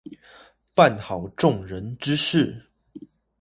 [0.73, 2.65] 辦好眾人之事